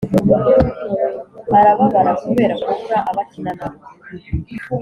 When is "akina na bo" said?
3.23-3.79